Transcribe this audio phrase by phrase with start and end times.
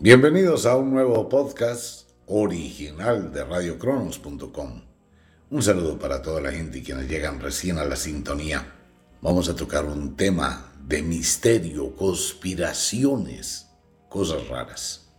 [0.00, 4.82] Bienvenidos a un nuevo podcast original de radiocronos.com.
[5.50, 8.74] Un saludo para toda la gente y quienes llegan recién a la sintonía.
[9.20, 13.66] Vamos a tocar un tema de misterio, conspiraciones,
[14.08, 15.10] cosas raras.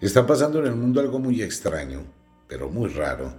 [0.00, 2.06] Está pasando en el mundo algo muy extraño,
[2.48, 3.30] pero muy raro,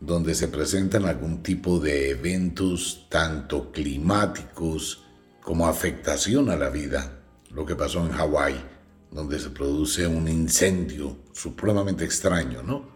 [0.00, 5.04] donde se presentan algún tipo de eventos tanto climáticos
[5.40, 7.22] como afectación a la vida.
[7.50, 8.71] Lo que pasó en Hawái
[9.12, 12.90] donde se produce un incendio supremamente extraño, ¿no?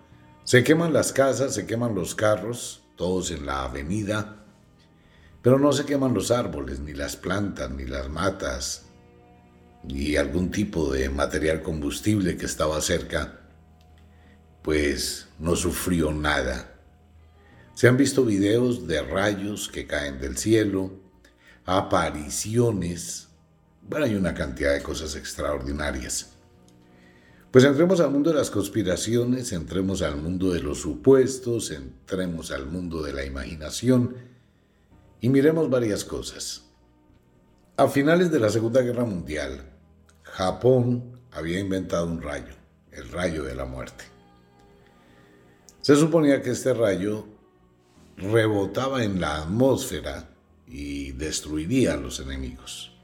[0.44, 4.44] Se queman las casas, se queman los carros, todos en la avenida,
[5.42, 8.86] pero no se queman los árboles, ni las plantas, ni las matas,
[9.84, 13.40] ni algún tipo de material combustible que estaba cerca,
[14.62, 16.72] pues no sufrió nada.
[17.74, 20.92] Se han visto videos de rayos que caen del cielo,
[21.66, 23.25] apariciones,
[23.88, 26.32] bueno, hay una cantidad de cosas extraordinarias.
[27.50, 32.66] Pues entremos al mundo de las conspiraciones, entremos al mundo de los supuestos, entremos al
[32.66, 34.16] mundo de la imaginación
[35.20, 36.64] y miremos varias cosas.
[37.76, 39.62] A finales de la Segunda Guerra Mundial,
[40.22, 42.54] Japón había inventado un rayo,
[42.90, 44.04] el rayo de la muerte.
[45.80, 47.26] Se suponía que este rayo
[48.16, 50.30] rebotaba en la atmósfera
[50.66, 52.95] y destruiría a los enemigos.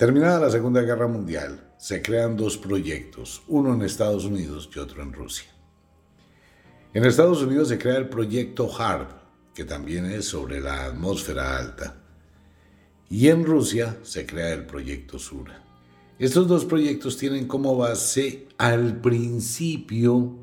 [0.00, 5.02] Terminada la Segunda Guerra Mundial, se crean dos proyectos, uno en Estados Unidos y otro
[5.02, 5.50] en Rusia.
[6.94, 9.10] En Estados Unidos se crea el proyecto HARP,
[9.52, 12.00] que también es sobre la atmósfera alta,
[13.10, 15.62] y en Rusia se crea el proyecto Sura.
[16.18, 20.34] Estos dos proyectos tienen como base al principio,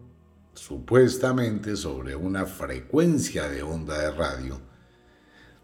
[0.53, 4.61] supuestamente sobre una frecuencia de onda de radio,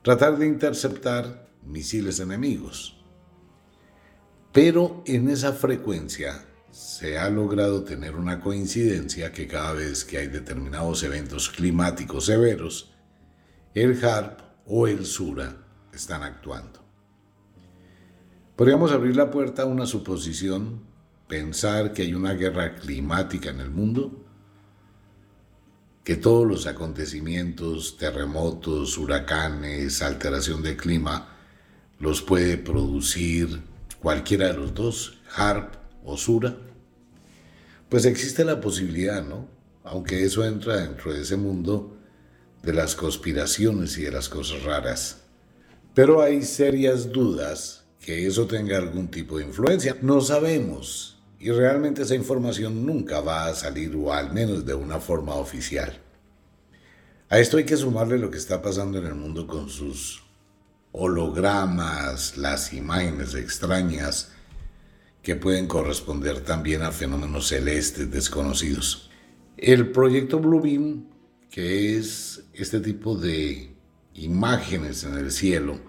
[0.01, 3.02] tratar de interceptar misiles enemigos.
[4.53, 10.27] Pero en esa frecuencia se ha logrado tener una coincidencia que cada vez que hay
[10.27, 12.93] determinados eventos climáticos severos,
[13.73, 15.57] el HARP o el SURA
[15.91, 16.85] están actuando.
[18.55, 20.83] Podríamos abrir la puerta a una suposición,
[21.27, 24.23] pensar que hay una guerra climática en el mundo,
[26.03, 31.39] que todos los acontecimientos, terremotos, huracanes, alteración de clima,
[31.97, 33.72] los puede producir
[34.03, 36.55] cualquiera de los dos, Harp o Sura,
[37.87, 39.47] pues existe la posibilidad, ¿no?
[39.85, 41.97] Aunque eso entra dentro de ese mundo
[42.61, 45.21] de las conspiraciones y de las cosas raras.
[45.93, 49.95] Pero hay serias dudas que eso tenga algún tipo de influencia.
[50.01, 54.99] No sabemos y realmente esa información nunca va a salir o al menos de una
[54.99, 55.97] forma oficial.
[57.29, 60.22] A esto hay que sumarle lo que está pasando en el mundo con sus
[60.93, 64.31] hologramas, las imágenes extrañas
[65.23, 69.09] que pueden corresponder también a fenómenos celestes desconocidos.
[69.57, 71.05] El proyecto Bluebeam,
[71.49, 73.75] que es este tipo de
[74.13, 75.79] imágenes en el cielo,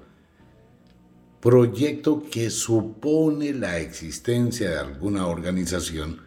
[1.41, 6.23] proyecto que supone la existencia de alguna organización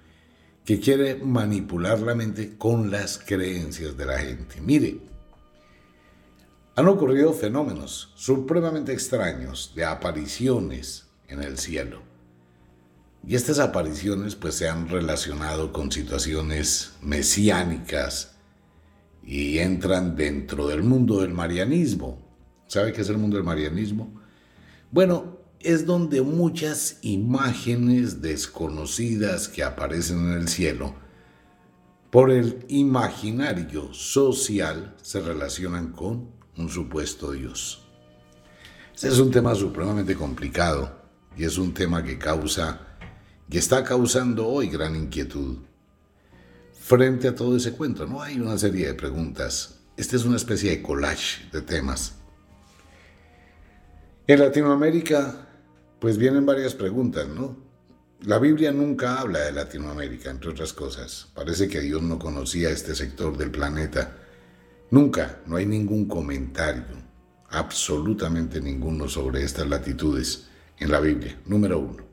[0.64, 4.62] que quiere manipular la mente con las creencias de la gente.
[4.62, 5.00] Mire,
[6.78, 12.04] han ocurrido fenómenos supremamente extraños de apariciones en el cielo.
[13.26, 18.36] Y estas apariciones pues se han relacionado con situaciones mesiánicas
[19.24, 22.20] y entran dentro del mundo del marianismo.
[22.68, 24.14] ¿Sabe qué es el mundo del marianismo?
[24.92, 30.94] Bueno, es donde muchas imágenes desconocidas que aparecen en el cielo
[32.12, 37.84] por el imaginario social se relacionan con un supuesto Dios.
[38.94, 40.92] Este es un tema supremamente complicado
[41.38, 42.82] y es un tema que causa
[43.50, 45.58] y está causando hoy gran inquietud.
[46.74, 48.22] Frente a todo ese cuento, ¿no?
[48.22, 49.80] Hay una serie de preguntas.
[49.98, 52.16] Esta es una especie de collage de temas.
[54.26, 55.48] En Latinoamérica,
[56.00, 57.56] pues vienen varias preguntas, ¿no?
[58.22, 61.28] La Biblia nunca habla de Latinoamérica, entre otras cosas.
[61.36, 64.18] Parece que Dios no conocía este sector del planeta.
[64.90, 66.86] Nunca, no hay ningún comentario,
[67.50, 70.48] absolutamente ninguno sobre estas latitudes
[70.78, 71.40] en la Biblia.
[71.46, 72.06] Número uno.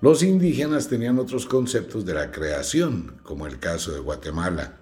[0.00, 4.80] Los indígenas tenían otros conceptos de la creación, como el caso de Guatemala,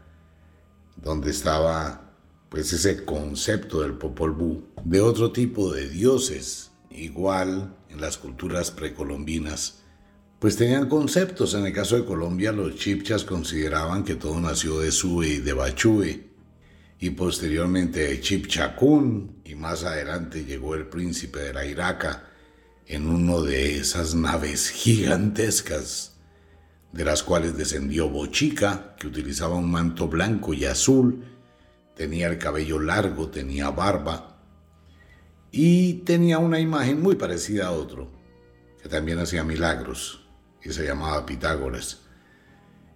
[0.97, 2.13] donde estaba
[2.51, 8.71] pues ese concepto del Popol Vuh, de otro tipo de dioses, igual en las culturas
[8.71, 9.83] precolombinas,
[10.39, 11.55] pues tenían conceptos.
[11.55, 15.53] En el caso de Colombia, los chipchas consideraban que todo nació de Sue y de
[15.53, 16.28] Bachue,
[17.01, 22.25] y posteriormente de Chipchacún, y más adelante llegó el príncipe de la Iraca,
[22.87, 26.17] en uno de esas naves gigantescas,
[26.93, 31.25] de las cuales descendió Bochica, que utilizaba un manto blanco y azul,
[31.95, 34.41] tenía el cabello largo, tenía barba,
[35.53, 38.11] y tenía una imagen muy parecida a otro,
[38.83, 40.27] que también hacía milagros,
[40.63, 42.08] y se llamaba Pitágoras.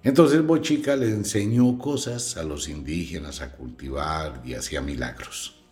[0.04, 5.62] Entonces Bochica le enseñó cosas a los indígenas a cultivar y hacía milagros.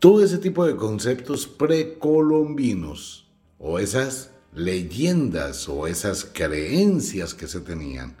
[0.00, 8.16] Todo ese tipo de conceptos precolombinos o esas leyendas o esas creencias que se tenían,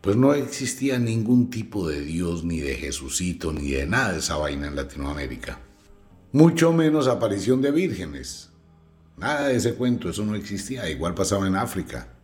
[0.00, 4.36] pues no existía ningún tipo de Dios ni de Jesucito ni de nada de esa
[4.36, 5.58] vaina en Latinoamérica.
[6.32, 8.50] Mucho menos aparición de vírgenes.
[9.16, 10.88] Nada de ese cuento, eso no existía.
[10.88, 12.17] Igual pasaba en África,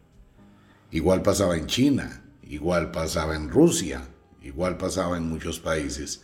[0.94, 4.06] igual pasaba en China, igual pasaba en Rusia,
[4.42, 6.22] igual pasaba en muchos países,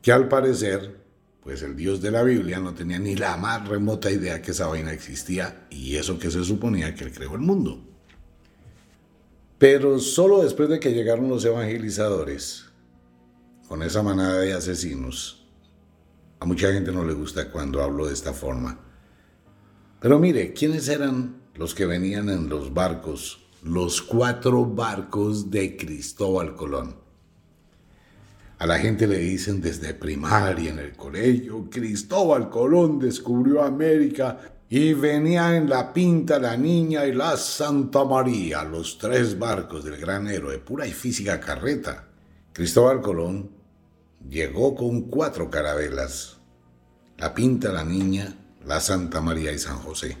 [0.00, 1.02] que al parecer
[1.42, 4.68] pues el Dios de la Biblia no tenía ni la más remota idea que esa
[4.68, 7.84] vaina existía y eso que se suponía que él creó el mundo.
[9.58, 12.66] Pero solo después de que llegaron los evangelizadores,
[13.68, 15.44] con esa manada de asesinos,
[16.40, 18.80] a mucha gente no le gusta cuando hablo de esta forma.
[20.00, 26.56] Pero mire, ¿quiénes eran los que venían en los barcos, los cuatro barcos de Cristóbal
[26.56, 26.96] Colón?
[28.58, 34.38] A la gente le dicen desde primaria en el colegio, Cristóbal Colón descubrió América
[34.68, 39.96] y venía en la pinta la niña y la Santa María, los tres barcos del
[39.96, 42.08] gran héroe, pura y física carreta.
[42.52, 43.50] Cristóbal Colón
[44.28, 46.38] llegó con cuatro carabelas,
[47.18, 50.16] la pinta la niña, la Santa María y San José.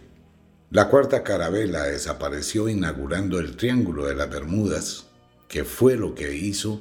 [0.72, 5.04] La cuarta carabela desapareció inaugurando el Triángulo de las Bermudas,
[5.46, 6.80] que fue lo que hizo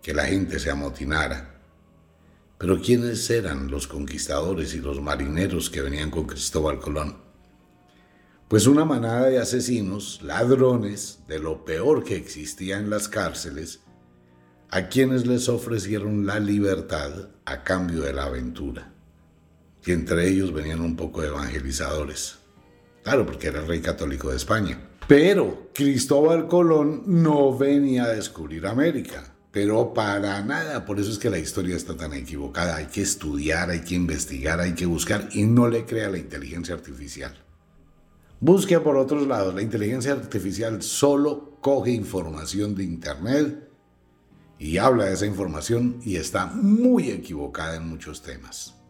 [0.00, 1.60] que la gente se amotinara.
[2.56, 7.18] Pero ¿quiénes eran los conquistadores y los marineros que venían con Cristóbal Colón?
[8.48, 13.80] Pues una manada de asesinos, ladrones, de lo peor que existía en las cárceles,
[14.70, 18.90] a quienes les ofrecieron la libertad a cambio de la aventura.
[19.84, 22.38] Y entre ellos venían un poco de evangelizadores.
[23.02, 24.78] Claro, porque era el rey católico de España.
[25.08, 31.28] Pero Cristóbal Colón no venía a descubrir América pero para nada, por eso es que
[31.28, 32.76] la historia está tan equivocada.
[32.76, 36.74] Hay que estudiar, hay que investigar, hay que buscar y no le crea la inteligencia
[36.74, 37.38] artificial.
[38.40, 43.68] Busque por otros lados, la inteligencia artificial solo coge información de Internet
[44.58, 48.81] y habla de esa información y está muy equivocada en muchos temas.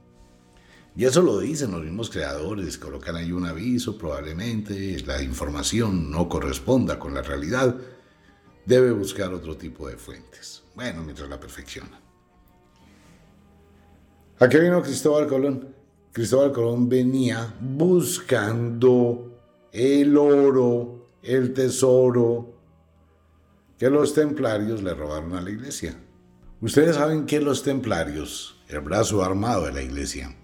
[0.94, 6.28] Y eso lo dicen los mismos creadores, colocan ahí un aviso, probablemente la información no
[6.28, 7.76] corresponda con la realidad,
[8.66, 10.62] debe buscar otro tipo de fuentes.
[10.74, 11.98] Bueno, mientras la perfecciona.
[14.38, 15.74] ¿A qué vino Cristóbal Colón?
[16.12, 19.40] Cristóbal Colón venía buscando
[19.72, 22.52] el oro, el tesoro
[23.78, 25.96] que los templarios le robaron a la iglesia.
[26.60, 30.36] Ustedes saben que los templarios, el brazo armado de la iglesia,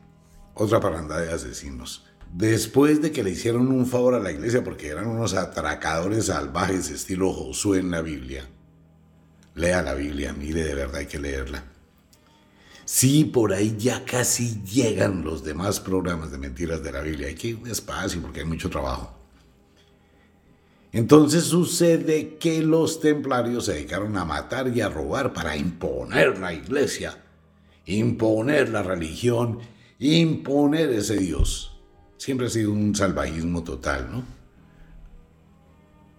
[0.58, 4.88] otra paranda de asesinos, después de que le hicieron un favor a la iglesia porque
[4.88, 8.48] eran unos atracadores salvajes estilo Josué en la Biblia,
[9.54, 11.64] lea la Biblia, mire, de verdad hay que leerla.
[12.84, 17.28] Sí, por ahí ya casi llegan los demás programas de mentiras de la Biblia.
[17.28, 19.14] Hay que ir despacio porque hay mucho trabajo.
[20.90, 26.54] Entonces sucede que los templarios se dedicaron a matar y a robar para imponer la
[26.54, 27.22] iglesia,
[27.84, 29.58] imponer la religión,
[29.98, 31.80] imponer ese Dios.
[32.16, 34.24] Siempre ha sido un salvajismo total, ¿no?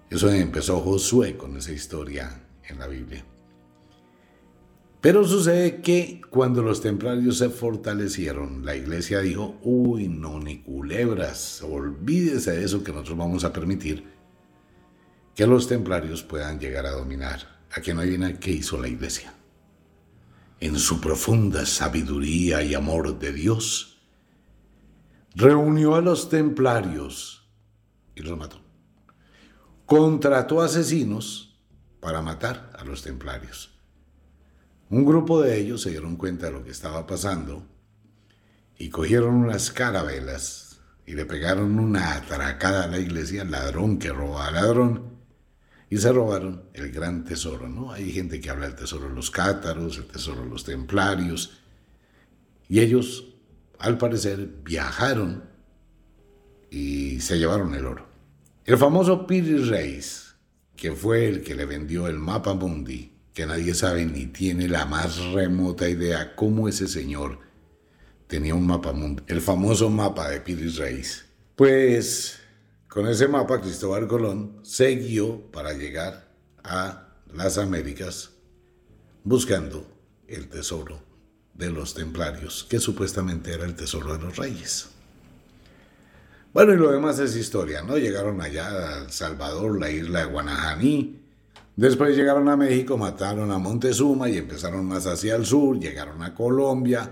[0.09, 3.24] Eso empezó Josué con esa historia en la Biblia.
[5.01, 11.62] Pero sucede que cuando los templarios se fortalecieron, la iglesia dijo, uy, no, ni culebras,
[11.62, 14.03] olvídese de eso que nosotros vamos a permitir
[15.36, 17.59] que los templarios puedan llegar a dominar.
[17.71, 19.33] ¿A qué no viene qué hizo la iglesia?
[20.61, 24.01] En su profunda sabiduría y amor de Dios,
[25.33, 27.49] reunió a los templarios
[28.13, 28.61] y los mató.
[29.85, 31.57] Contrató asesinos
[32.01, 33.79] para matar a los templarios.
[34.89, 37.63] Un grupo de ellos se dieron cuenta de lo que estaba pasando
[38.77, 44.47] y cogieron unas carabelas y le pegaron una atracada a la iglesia, ladrón que roba
[44.47, 45.18] a ladrón,
[45.89, 47.91] y se robaron el gran tesoro, ¿no?
[47.91, 51.60] Hay gente que habla del tesoro de los cátaros, el tesoro de los templarios,
[52.67, 53.25] y ellos,
[53.79, 55.43] al parecer, viajaron
[56.69, 58.08] y se llevaron el oro.
[58.65, 60.36] El famoso Piri Reis,
[60.75, 64.86] que fue el que le vendió el mapa mundi, que nadie sabe ni tiene la
[64.86, 67.39] más remota idea cómo ese señor
[68.27, 71.25] tenía un mapa mundo, el famoso mapa de Piris Reis.
[71.55, 72.38] Pues
[72.89, 76.27] con ese mapa Cristóbal Colón se guió para llegar
[76.63, 78.31] a las Américas
[79.24, 79.86] buscando
[80.27, 81.00] el tesoro
[81.53, 84.89] de los templarios, que supuestamente era el tesoro de los reyes.
[86.51, 87.98] Bueno, y lo demás es historia, ¿no?
[87.98, 91.19] Llegaron allá a Salvador, la isla de Guanajaní,
[91.79, 96.36] Después llegaron a México, mataron a Montezuma y empezaron más hacia el sur, llegaron a
[96.36, 97.10] Colombia,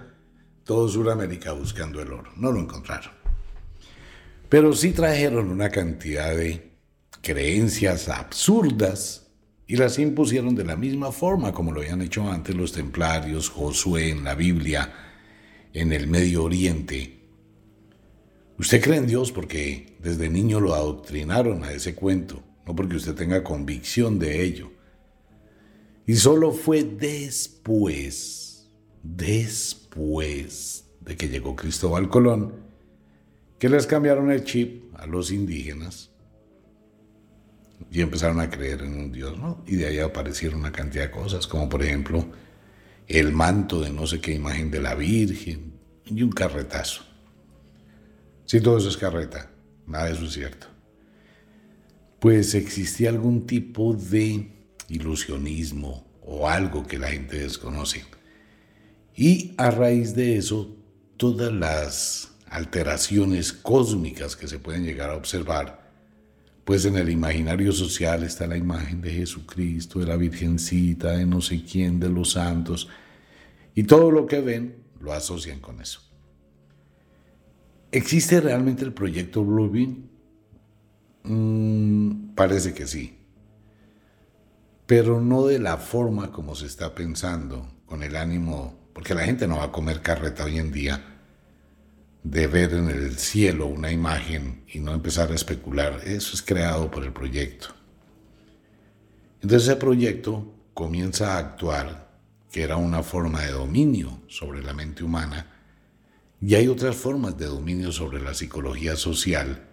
[0.65, 2.33] todo Sudamérica buscando el oro.
[2.35, 3.16] No lo encontraron.
[4.49, 6.71] Pero sí trajeron una cantidad de
[7.21, 9.27] creencias absurdas
[9.67, 14.09] y las impusieron de la misma forma como lo habían hecho antes los templarios, Josué
[14.09, 14.93] en la Biblia,
[15.73, 17.29] en el Medio Oriente.
[18.57, 23.15] Usted cree en Dios porque desde niño lo adoctrinaron a ese cuento no porque usted
[23.15, 24.69] tenga convicción de ello.
[26.05, 28.69] Y solo fue después,
[29.01, 32.66] después de que llegó Cristóbal Colón,
[33.59, 36.11] que les cambiaron el chip a los indígenas
[37.91, 39.63] y empezaron a creer en un Dios, ¿no?
[39.67, 42.25] Y de ahí aparecieron una cantidad de cosas, como por ejemplo
[43.07, 45.73] el manto de no sé qué imagen de la Virgen
[46.05, 47.03] y un carretazo.
[48.45, 49.51] Si todo eso es carreta,
[49.85, 50.67] nada de eso es cierto
[52.19, 54.51] pues existía algún tipo de
[54.89, 58.03] ilusionismo o algo que la gente desconoce.
[59.15, 60.75] Y a raíz de eso,
[61.17, 65.87] todas las alteraciones cósmicas que se pueden llegar a observar,
[66.63, 71.41] pues en el imaginario social está la imagen de Jesucristo, de la Virgencita, de no
[71.41, 72.89] sé quién, de los santos,
[73.73, 76.01] y todo lo que ven lo asocian con eso.
[77.91, 80.09] ¿Existe realmente el proyecto Bluebeam?
[81.23, 83.17] Mm, parece que sí,
[84.85, 89.47] pero no de la forma como se está pensando, con el ánimo, porque la gente
[89.47, 91.16] no va a comer carreta hoy en día
[92.29, 96.01] de ver en el cielo una imagen y no empezar a especular.
[96.03, 97.67] Eso es creado por el proyecto.
[99.41, 102.19] Entonces ese proyecto comienza a actuar,
[102.51, 105.53] que era una forma de dominio sobre la mente humana,
[106.41, 109.65] y hay otras formas de dominio sobre la psicología social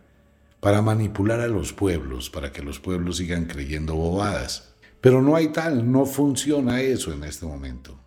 [0.61, 4.75] para manipular a los pueblos, para que los pueblos sigan creyendo bobadas.
[5.01, 7.99] Pero no hay tal, no funciona eso en este momento.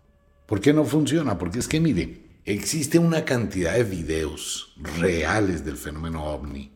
[0.46, 1.36] ¿Por qué no funciona?
[1.36, 6.72] Porque es que mire, existe una cantidad de videos reales del fenómeno ovni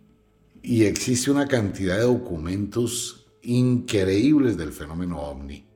[0.63, 5.67] y existe una cantidad de documentos increíbles del fenómeno ovni.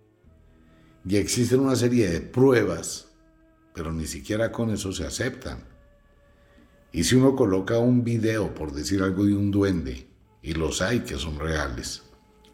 [1.09, 3.09] Y existen una serie de pruebas,
[3.75, 5.65] pero ni siquiera con eso se aceptan.
[6.93, 10.09] Y si uno coloca un video, por decir algo, de un duende,
[10.43, 12.03] y los hay que son reales,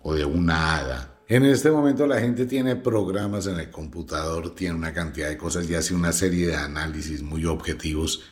[0.02, 4.74] o de una hada, en este momento la gente tiene programas en el computador, tiene
[4.74, 8.24] una cantidad de cosas y hace una serie de análisis muy objetivos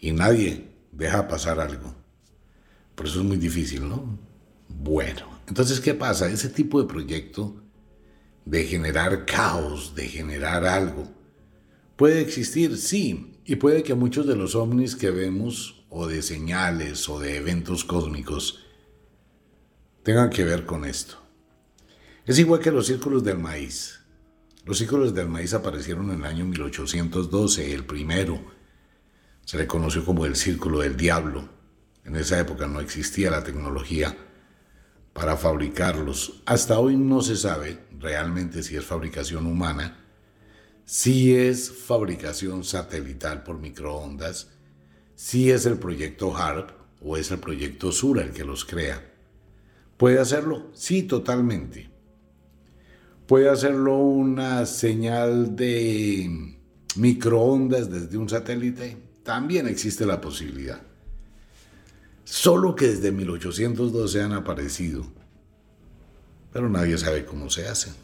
[0.00, 1.94] y nadie deja pasar algo.
[2.94, 4.18] Por eso es muy difícil, ¿no?
[4.68, 6.28] Bueno, entonces, ¿qué pasa?
[6.28, 7.62] Ese tipo de proyecto
[8.44, 11.08] de generar caos, de generar algo,
[11.96, 17.08] puede existir, sí, y puede que muchos de los ovnis que vemos, o de señales,
[17.08, 18.64] o de eventos cósmicos,
[20.02, 21.23] tengan que ver con esto.
[22.26, 24.00] Es igual que los círculos del maíz.
[24.64, 28.42] Los círculos del maíz aparecieron en el año 1812, el primero.
[29.44, 31.50] Se le conoció como el círculo del diablo.
[32.02, 34.16] En esa época no existía la tecnología
[35.12, 36.40] para fabricarlos.
[36.46, 40.02] Hasta hoy no se sabe realmente si es fabricación humana,
[40.86, 44.48] si es fabricación satelital por microondas,
[45.14, 46.70] si es el proyecto HARP
[47.02, 49.12] o es el proyecto Sura el que los crea.
[49.98, 50.70] ¿Puede hacerlo?
[50.72, 51.93] Sí, totalmente.
[53.26, 56.58] ¿Puede hacerlo una señal de
[56.96, 58.98] microondas desde un satélite?
[59.22, 60.82] También existe la posibilidad.
[62.24, 65.06] Solo que desde 1812 han aparecido.
[66.52, 67.94] Pero nadie sabe cómo se hacen.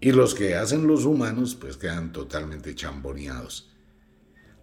[0.00, 3.72] Y los que hacen los humanos pues quedan totalmente chamboneados.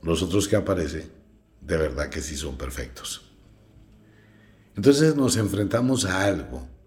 [0.01, 1.11] Los otros que aparecen,
[1.59, 3.29] de verdad que sí son perfectos.
[4.77, 6.78] Entonces nos enfrentamos a algo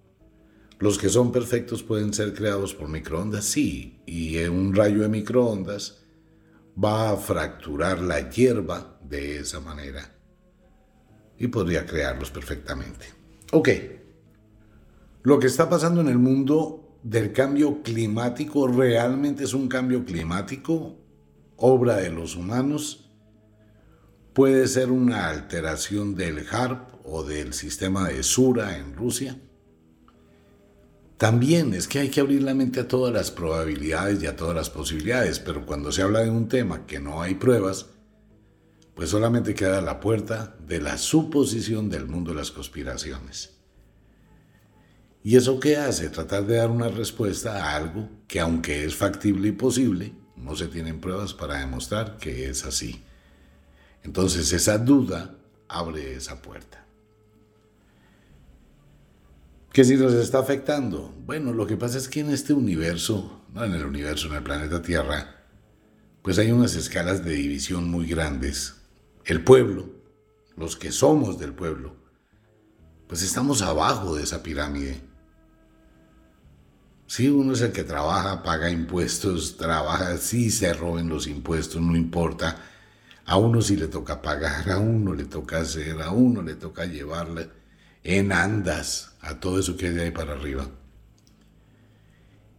[0.83, 6.03] los que son perfectos pueden ser creados por microondas, sí, y un rayo de microondas
[6.77, 10.13] va a fracturar la hierba de esa manera
[11.39, 13.07] y podría crearlos perfectamente.
[13.53, 13.69] Ok,
[15.23, 20.97] lo que está pasando en el mundo del cambio climático realmente es un cambio climático,
[21.59, 23.09] obra de los humanos,
[24.33, 29.39] puede ser una alteración del HARP o del sistema de Sura en Rusia
[31.23, 34.57] también es que hay que abrir la mente a todas las probabilidades y a todas
[34.57, 37.87] las posibilidades, pero cuando se habla de un tema que no hay pruebas,
[38.97, 43.51] pues solamente queda la puerta de la suposición del mundo de las conspiraciones.
[45.23, 46.09] ¿Y eso qué hace?
[46.09, 50.67] Tratar de dar una respuesta a algo que aunque es factible y posible, no se
[50.67, 53.01] tienen pruebas para demostrar que es así.
[54.03, 55.37] Entonces esa duda
[55.69, 56.82] abre esa puerta.
[59.73, 61.15] ¿Qué si nos está afectando?
[61.25, 64.43] Bueno, lo que pasa es que en este universo, no en el universo, en el
[64.43, 65.47] planeta Tierra,
[66.21, 68.75] pues hay unas escalas de división muy grandes.
[69.25, 69.89] El pueblo,
[70.59, 71.97] los que somos del pueblo,
[73.07, 75.01] pues estamos abajo de esa pirámide.
[77.07, 81.97] Si uno es el que trabaja, paga impuestos, trabaja, sí se roben los impuestos, no
[81.97, 82.59] importa.
[83.25, 86.85] A uno sí le toca pagar, a uno le toca hacer, a uno le toca
[86.85, 87.62] llevarle
[88.05, 90.69] en andas a todo eso que hay de ahí para arriba.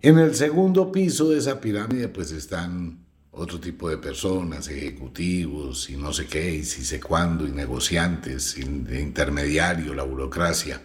[0.01, 5.97] En el segundo piso de esa pirámide pues están otro tipo de personas, ejecutivos y
[5.97, 10.81] no sé qué, y si sé cuándo, y negociantes, y intermediario, la burocracia.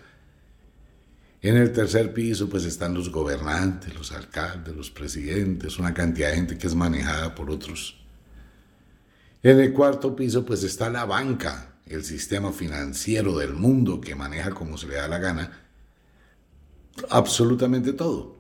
[1.43, 6.37] En el tercer piso pues están los gobernantes, los alcaldes, los presidentes, una cantidad de
[6.37, 7.97] gente que es manejada por otros.
[9.43, 14.51] En el cuarto piso pues está la banca, el sistema financiero del mundo que maneja
[14.51, 15.69] como se le da la gana,
[17.11, 18.39] absolutamente todo.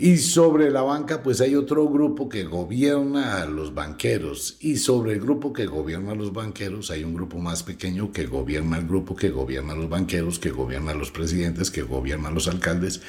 [0.00, 4.56] Y sobre la banca, pues hay otro grupo que gobierna a los banqueros.
[4.60, 8.26] Y sobre el grupo que gobierna a los banqueros, hay un grupo más pequeño que
[8.26, 12.28] gobierna al grupo que gobierna a los banqueros, que gobierna a los presidentes, que gobierna
[12.28, 13.00] a los alcaldes,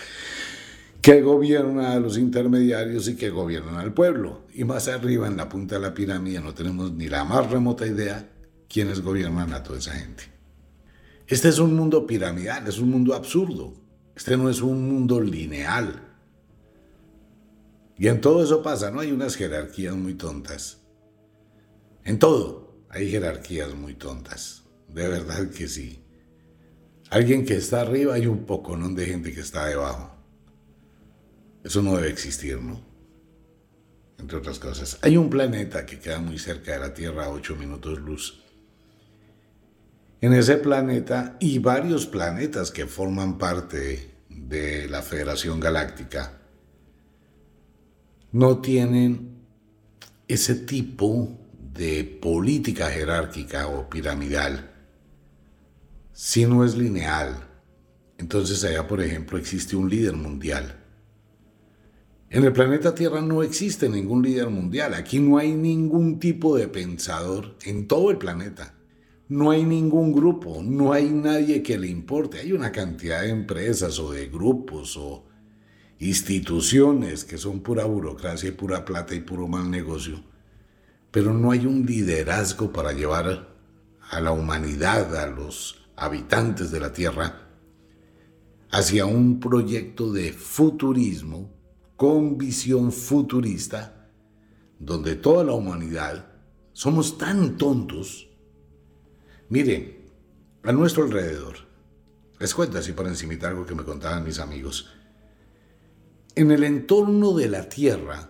[0.99, 4.41] que gobierna a los intermediarios y que gobierna al pueblo.
[4.55, 7.85] Y más arriba, en la punta de la pirámide, no tenemos ni la más remota
[7.85, 8.27] idea
[8.69, 10.23] quienes gobiernan a toda esa gente.
[11.27, 13.73] Este es un mundo piramidal, es un mundo absurdo.
[14.15, 16.01] Este no es un mundo lineal.
[17.97, 19.01] Y en todo eso pasa, ¿no?
[19.01, 20.81] Hay unas jerarquías muy tontas.
[22.03, 24.63] En todo hay jerarquías muy tontas.
[24.87, 26.03] De verdad que sí.
[27.09, 28.89] Alguien que está arriba hay un poco, ¿no?
[28.89, 30.15] De gente que está debajo.
[31.63, 32.79] Eso no debe existir, ¿no?
[34.17, 34.99] Entre otras cosas.
[35.01, 38.43] Hay un planeta que queda muy cerca de la Tierra a 8 minutos luz
[40.21, 46.33] en ese planeta y varios planetas que forman parte de la Federación Galáctica
[48.31, 49.39] no tienen
[50.27, 51.37] ese tipo
[51.73, 54.71] de política jerárquica o piramidal,
[56.11, 57.47] si no es lineal.
[58.17, 60.75] Entonces allá, por ejemplo, existe un líder mundial.
[62.29, 64.93] En el planeta Tierra no existe ningún líder mundial.
[64.93, 68.75] Aquí no hay ningún tipo de pensador en todo el planeta
[69.29, 72.39] no hay ningún grupo, no hay nadie que le importe.
[72.39, 75.27] Hay una cantidad de empresas o de grupos o
[75.99, 80.23] instituciones que son pura burocracia y pura plata y puro mal negocio,
[81.11, 83.55] pero no hay un liderazgo para llevar
[84.09, 87.49] a la humanidad, a los habitantes de la Tierra,
[88.71, 91.51] hacia un proyecto de futurismo
[91.95, 94.09] con visión futurista,
[94.79, 96.31] donde toda la humanidad
[96.73, 98.28] somos tan tontos.
[99.49, 99.97] Miren,
[100.61, 101.55] a nuestro alrededor,
[102.39, 104.91] les cuento así por encima algo que me contaban mis amigos.
[106.35, 108.29] En el entorno de la Tierra,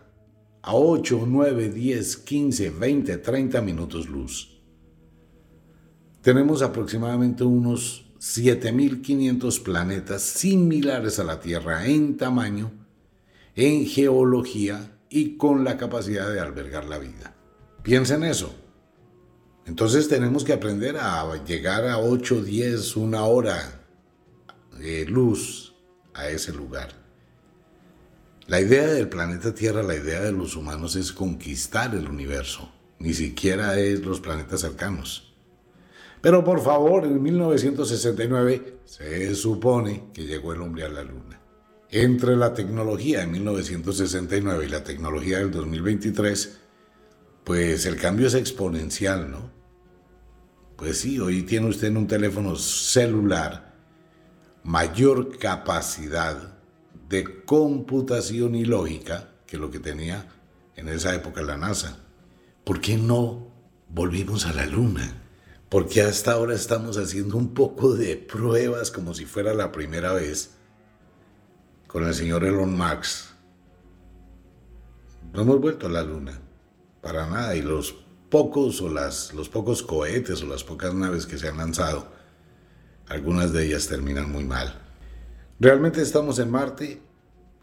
[0.62, 4.62] a 8, 9, 10, 15, 20, 30 minutos luz,
[6.22, 12.72] tenemos aproximadamente unos 7.500 planetas similares a la Tierra en tamaño,
[13.56, 17.36] en geología y con la capacidad de albergar la vida.
[17.84, 18.56] Piensen eso.
[19.70, 23.86] Entonces tenemos que aprender a llegar a 8, 10, una hora
[24.80, 25.76] de luz
[26.16, 26.90] a ese lugar.
[28.48, 33.14] La idea del planeta Tierra, la idea de los humanos es conquistar el universo, ni
[33.14, 35.36] siquiera es los planetas cercanos.
[36.20, 41.40] Pero por favor, en 1969 se supone que llegó el hombre a la luna.
[41.92, 46.58] Entre la tecnología de 1969 y la tecnología del 2023,
[47.44, 49.59] pues el cambio es exponencial, ¿no?
[50.80, 53.76] Pues sí, hoy tiene usted en un teléfono celular
[54.64, 56.58] mayor capacidad
[57.08, 60.30] de computación y lógica que lo que tenía
[60.76, 62.00] en esa época la NASA.
[62.64, 63.52] ¿Por qué no
[63.90, 65.20] volvimos a la luna?
[65.70, 70.56] porque hasta ahora estamos haciendo un poco de pruebas como si fuera la primera vez
[71.88, 73.30] con el señor Elon Musk.
[75.32, 76.40] No hemos vuelto a la luna,
[77.02, 77.96] para nada, y los
[78.30, 82.08] pocos o las, los pocos cohetes o las pocas naves que se han lanzado,
[83.08, 84.82] algunas de ellas terminan muy mal.
[85.60, 87.02] ¿Realmente estamos en Marte?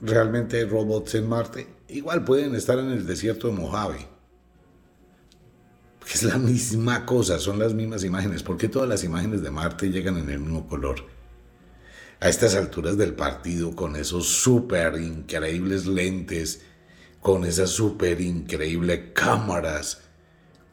[0.01, 1.67] ¿Realmente hay robots en Marte?
[1.89, 4.17] Igual pueden estar en el desierto de Mojave
[6.17, 8.43] es la misma cosa, son las mismas imágenes.
[8.43, 11.05] ¿Por qué todas las imágenes de Marte llegan en el mismo color?
[12.21, 16.63] A estas alturas del partido, con esos súper increíbles lentes,
[17.21, 20.03] con esas súper increíbles cámaras,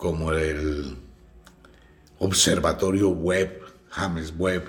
[0.03, 0.97] como el
[2.19, 4.65] observatorio web, James Webb,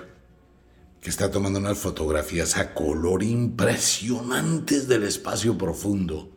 [1.01, 6.31] que está tomando unas fotografías a color impresionantes del espacio profundo.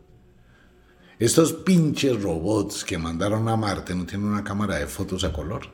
[1.17, 5.67] Estos pinches robots que mandaron a Marte no tienen una cámara de fotos a color.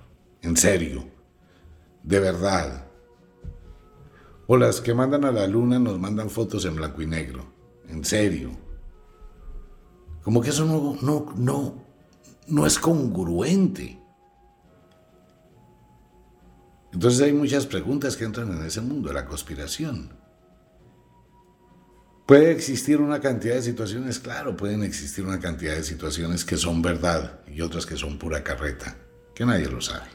[0.44, 1.04] En serio.
[2.04, 2.86] De verdad.
[4.46, 7.44] O las que mandan a la luna nos mandan fotos en blanco y negro.
[7.88, 8.52] En serio.
[10.22, 11.85] Como que eso no, no, no,
[12.48, 14.00] no es congruente.
[16.94, 20.14] Entonces hay muchas preguntas que entran en ese mundo de la conspiración.
[22.26, 26.82] Puede existir una cantidad de situaciones, claro, pueden existir una cantidad de situaciones que son
[26.82, 28.98] verdad y otras que son pura carreta,
[29.36, 30.08] que nadie lo sabe.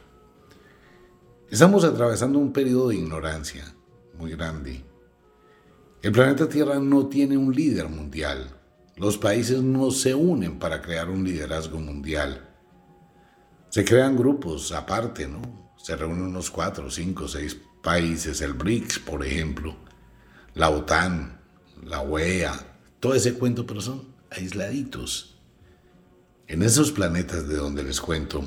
[1.50, 3.64] Estamos atravesando un periodo de ignorancia
[4.18, 4.84] muy grande.
[6.02, 8.59] El planeta Tierra no tiene un líder mundial.
[8.96, 12.48] Los países no se unen para crear un liderazgo mundial.
[13.70, 15.72] Se crean grupos aparte, ¿no?
[15.76, 19.74] Se reúnen unos cuatro, cinco, seis países, el BRICS, por ejemplo,
[20.54, 21.40] la OTAN,
[21.82, 22.52] la OEA,
[22.98, 25.38] todo ese cuento, pero son aisladitos.
[26.46, 28.42] En esos planetas de donde les cuento,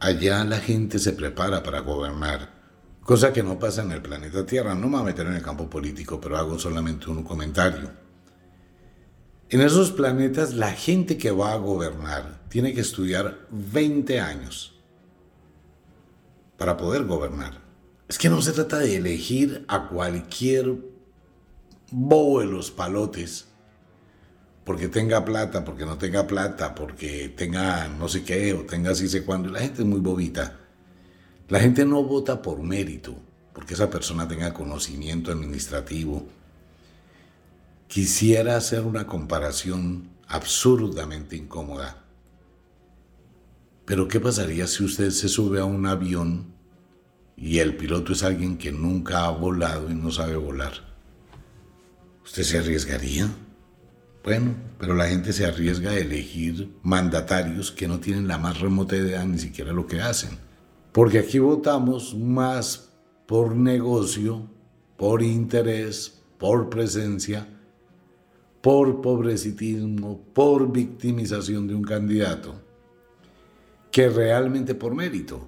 [0.00, 2.54] allá la gente se prepara para gobernar,
[3.02, 4.74] cosa que no pasa en el planeta Tierra.
[4.74, 8.03] No me voy a meter en el campo político, pero hago solamente un comentario.
[9.54, 14.74] En esos planetas la gente que va a gobernar tiene que estudiar 20 años
[16.58, 17.62] para poder gobernar.
[18.08, 20.74] Es que no se trata de elegir a cualquier
[21.92, 23.44] bobo de los palotes,
[24.64, 29.08] porque tenga plata, porque no tenga plata, porque tenga no sé qué, o tenga así
[29.08, 29.50] sé cuándo.
[29.50, 30.58] La gente es muy bobita.
[31.48, 33.14] La gente no vota por mérito,
[33.52, 36.26] porque esa persona tenga conocimiento administrativo.
[37.86, 42.04] Quisiera hacer una comparación absurdamente incómoda.
[43.84, 46.54] Pero ¿qué pasaría si usted se sube a un avión
[47.36, 50.72] y el piloto es alguien que nunca ha volado y no sabe volar?
[52.24, 53.28] ¿Usted se arriesgaría?
[54.24, 58.96] Bueno, pero la gente se arriesga a elegir mandatarios que no tienen la más remota
[58.96, 60.38] idea ni siquiera lo que hacen.
[60.92, 62.88] Porque aquí votamos más
[63.26, 64.48] por negocio,
[64.96, 67.46] por interés, por presencia,
[68.64, 72.62] por pobrecitismo, por victimización de un candidato,
[73.92, 75.46] que realmente por mérito.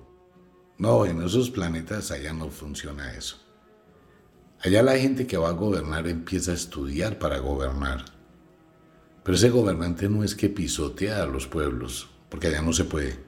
[0.77, 3.39] No, en esos planetas allá no funciona eso.
[4.61, 8.05] Allá la gente que va a gobernar empieza a estudiar para gobernar.
[9.25, 13.19] Pero ese gobernante no es que pisotea a los pueblos, porque allá no se puede.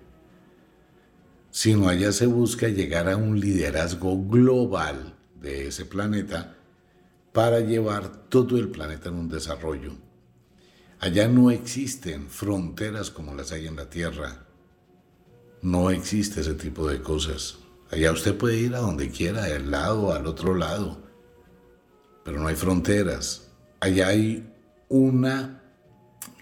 [1.51, 6.58] sino allá se busca llegar a un liderazgo global de ese planeta
[7.39, 9.93] para llevar todo el planeta en un desarrollo.
[10.99, 14.45] Allá no existen fronteras como las hay en la Tierra.
[15.63, 17.59] No existe ese tipo de cosas.
[17.93, 21.01] Allá usted puede ir a donde quiera, al lado, al otro lado,
[22.25, 23.53] pero no hay fronteras.
[23.79, 24.53] Allá hay
[24.89, 25.63] una,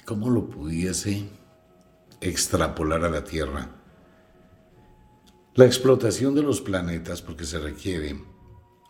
[0.07, 1.29] ¿cómo lo pudiese
[2.23, 3.69] extrapolar a la Tierra?
[5.57, 8.19] La explotación de los planetas, porque se requiere,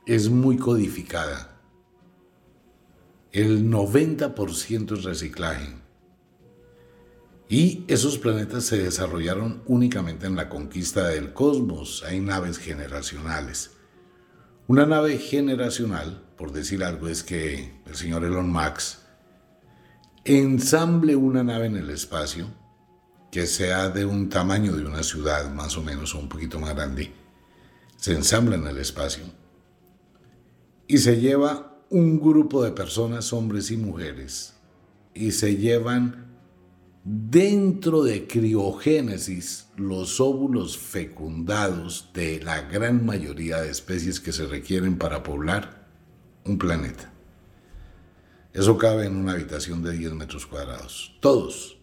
[0.07, 1.56] es muy codificada.
[3.37, 5.69] El 90% es reciclaje.
[7.51, 12.03] Y esos planetas se desarrollaron únicamente en la conquista del cosmos.
[12.09, 13.73] Hay naves generacionales.
[14.69, 19.01] Una nave generacional, por decir algo, es que el señor Elon Musk
[20.25, 22.49] ensamble una nave en el espacio
[23.31, 26.75] que sea de un tamaño de una ciudad más o menos o un poquito más
[26.75, 27.13] grande,
[27.99, 29.25] se ensambla en el espacio
[30.89, 34.55] y se lleva un grupo de personas, hombres y mujeres,
[35.15, 36.27] y se llevan
[37.05, 44.99] dentro de criogénesis los óvulos fecundados de la gran mayoría de especies que se requieren
[44.99, 45.87] para poblar
[46.45, 47.13] un planeta.
[48.53, 51.17] Eso cabe en una habitación de 10 metros cuadrados.
[51.21, 51.77] Todos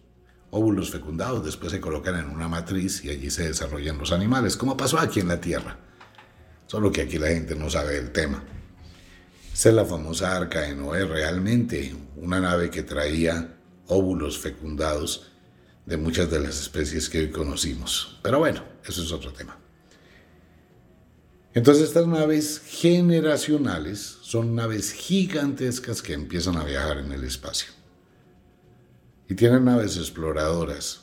[0.50, 4.76] óvulos fecundados después se colocan en una matriz y allí se desarrollan los animales, como
[4.76, 5.78] pasó aquí en la Tierra.
[6.66, 8.44] Solo que aquí la gente no sabe el tema.
[9.54, 15.30] Esa es la famosa arca de Noé, realmente una nave que traía óvulos fecundados
[15.86, 18.18] de muchas de las especies que hoy conocimos.
[18.20, 19.56] Pero bueno, eso es otro tema.
[21.54, 27.72] Entonces estas naves generacionales son naves gigantescas que empiezan a viajar en el espacio.
[29.28, 31.02] Y tienen naves exploradoras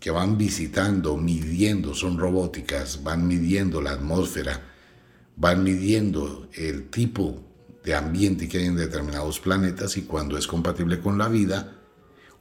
[0.00, 4.60] que van visitando, midiendo, son robóticas, van midiendo la atmósfera,
[5.36, 7.46] van midiendo el tipo
[7.86, 11.72] de ambiente que hay en determinados planetas y cuando es compatible con la vida,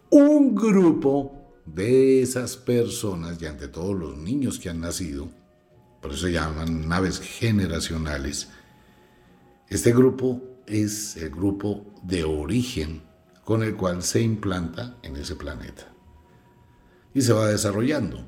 [0.09, 5.29] un grupo de esas personas y ante todo los niños que han nacido,
[6.01, 8.49] por eso se llaman naves generacionales,
[9.69, 13.03] este grupo es el grupo de origen
[13.43, 15.93] con el cual se implanta en ese planeta.
[17.13, 18.27] Y se va desarrollando.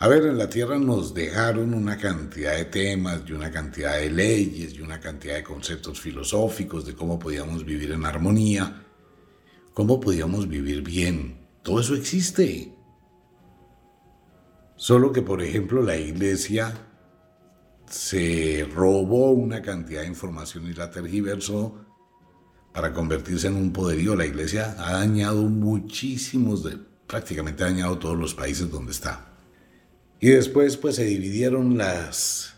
[0.00, 4.08] A ver, en la Tierra nos dejaron una cantidad de temas y una cantidad de
[4.08, 8.84] leyes y una cantidad de conceptos filosóficos de cómo podíamos vivir en armonía,
[9.74, 11.48] cómo podíamos vivir bien.
[11.64, 12.72] Todo eso existe.
[14.76, 16.72] Solo que, por ejemplo, la iglesia
[17.90, 21.74] se robó una cantidad de información y la tergiversó
[22.72, 24.14] para convertirse en un poderío.
[24.14, 26.62] La iglesia ha dañado muchísimos,
[27.08, 29.27] prácticamente ha dañado todos los países donde está.
[30.20, 32.54] Y después pues se dividieron las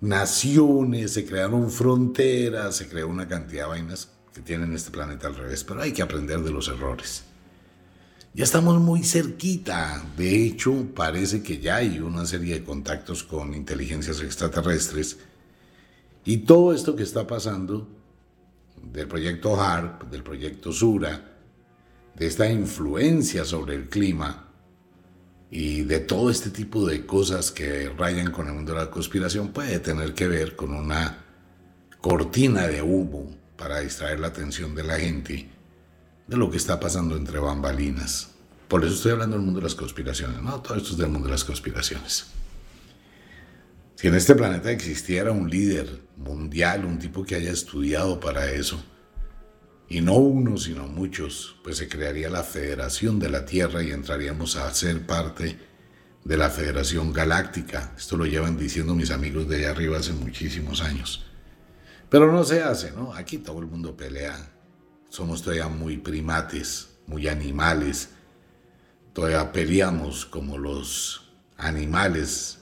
[0.00, 5.36] naciones, se crearon fronteras, se creó una cantidad de vainas que tienen este planeta al
[5.36, 7.24] revés, pero hay que aprender de los errores.
[8.34, 13.54] Ya estamos muy cerquita, de hecho parece que ya hay una serie de contactos con
[13.54, 15.16] inteligencias extraterrestres
[16.22, 17.88] y todo esto que está pasando
[18.92, 21.32] del proyecto HARP, del proyecto SURA,
[22.14, 24.45] de esta influencia sobre el clima
[25.58, 29.54] y de todo este tipo de cosas que rayan con el mundo de la conspiración
[29.54, 31.24] puede tener que ver con una
[32.02, 35.48] cortina de humo para distraer la atención de la gente
[36.26, 38.32] de lo que está pasando entre bambalinas.
[38.68, 41.28] Por eso estoy hablando del mundo de las conspiraciones, no, todo esto es del mundo
[41.28, 42.26] de las conspiraciones.
[43.94, 48.84] Si en este planeta existiera un líder mundial, un tipo que haya estudiado para eso,
[49.88, 54.56] y no uno, sino muchos, pues se crearía la Federación de la Tierra y entraríamos
[54.56, 55.58] a ser parte
[56.24, 57.92] de la Federación Galáctica.
[57.96, 61.24] Esto lo llevan diciendo mis amigos de allá arriba hace muchísimos años.
[62.08, 63.12] Pero no se hace, ¿no?
[63.14, 64.52] Aquí todo el mundo pelea.
[65.08, 68.10] Somos todavía muy primates, muy animales.
[69.12, 72.58] Todavía peleamos como los animales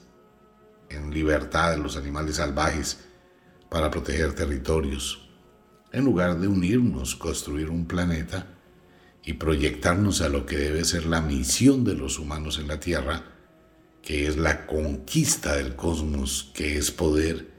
[0.89, 2.99] en libertad los animales salvajes
[3.69, 5.24] para proteger territorios,
[5.95, 8.47] en lugar de unirnos, construir un planeta
[9.23, 13.23] y proyectarnos a lo que debe ser la misión de los humanos en la Tierra,
[14.01, 17.49] que es la conquista del cosmos, que es poder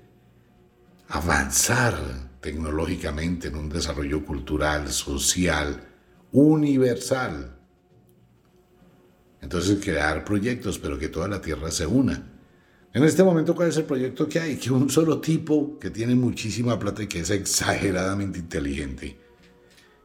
[1.08, 1.96] avanzar
[2.40, 5.88] tecnológicamente en un desarrollo cultural, social,
[6.30, 7.56] universal.
[9.40, 12.35] Entonces crear proyectos, pero que toda la Tierra se una.
[12.92, 14.56] En este momento, ¿cuál es el proyecto que hay?
[14.56, 19.18] Que un solo tipo que tiene muchísima plata y que es exageradamente inteligente,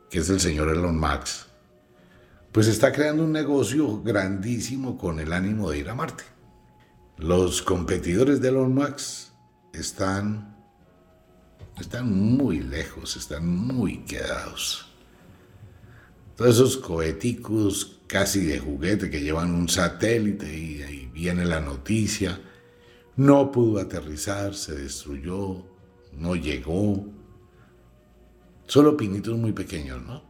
[0.09, 1.47] que es el señor Elon Musk,
[2.51, 6.25] pues está creando un negocio grandísimo con el ánimo de ir a Marte.
[7.17, 9.29] Los competidores de Elon Musk
[9.73, 10.57] están,
[11.79, 14.87] están muy lejos, están muy quedados.
[16.35, 22.41] Todos esos coheticos casi de juguete que llevan un satélite y ahí viene la noticia.
[23.21, 25.63] No pudo aterrizar, se destruyó,
[26.11, 27.05] no llegó.
[28.65, 30.23] Solo pinitos muy pequeños, ¿no?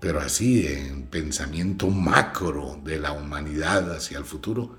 [0.00, 4.78] Pero así en pensamiento macro de la humanidad hacia el futuro,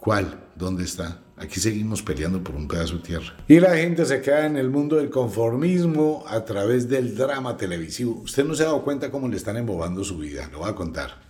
[0.00, 0.48] ¿cuál?
[0.56, 1.22] ¿Dónde está?
[1.36, 3.36] Aquí seguimos peleando por un pedazo de tierra.
[3.46, 8.22] Y la gente se queda en el mundo del conformismo a través del drama televisivo.
[8.22, 10.74] Usted no se ha dado cuenta cómo le están embobando su vida, lo voy a
[10.74, 11.28] contar.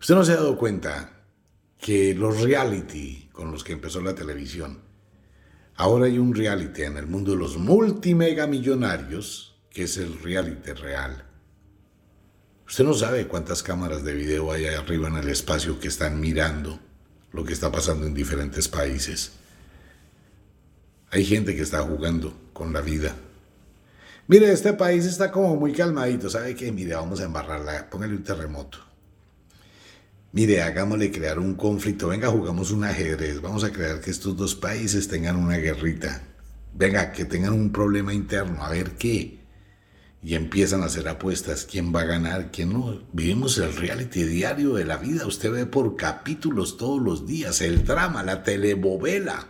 [0.00, 1.19] Usted no se ha dado cuenta
[1.80, 4.82] que los reality con los que empezó la televisión,
[5.76, 11.24] ahora hay un reality en el mundo de los multimegamillonarios, que es el reality real.
[12.66, 16.78] Usted no sabe cuántas cámaras de video hay arriba en el espacio que están mirando
[17.32, 19.32] lo que está pasando en diferentes países.
[21.10, 23.16] Hay gente que está jugando con la vida.
[24.28, 26.30] Mire, este país está como muy calmadito.
[26.30, 26.70] ¿Sabe qué?
[26.70, 27.90] Mire, vamos a embarrarla.
[27.90, 28.89] Póngale un terremoto.
[30.32, 32.08] Mire, hagámosle crear un conflicto.
[32.08, 33.40] Venga, jugamos un ajedrez.
[33.40, 36.22] Vamos a crear que estos dos países tengan una guerrita.
[36.72, 38.62] Venga, que tengan un problema interno.
[38.64, 39.40] A ver qué.
[40.22, 41.64] Y empiezan a hacer apuestas.
[41.64, 42.52] ¿Quién va a ganar?
[42.52, 43.02] ¿Quién no?
[43.12, 45.26] Vivimos el reality diario de la vida.
[45.26, 47.60] Usted ve por capítulos todos los días.
[47.60, 49.48] El drama, la telebovela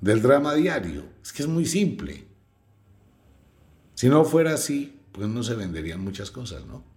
[0.00, 1.04] del drama diario.
[1.22, 2.26] Es que es muy simple.
[3.94, 6.93] Si no fuera así, pues no se venderían muchas cosas, ¿no?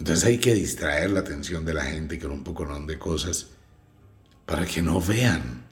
[0.00, 3.48] Entonces hay que distraer la atención de la gente con un poco de cosas
[4.46, 5.62] para que no vean,